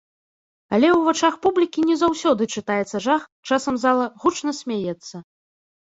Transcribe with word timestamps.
Але 0.77 0.87
ў 0.97 1.07
вачах 1.07 1.33
публікі 1.43 1.85
не 1.91 1.99
заўсёды 2.03 2.43
чытаецца 2.57 2.97
жах, 3.09 3.21
часам 3.53 3.75
зала 3.87 4.13
гучна 4.21 4.51
смяецца. 4.65 5.15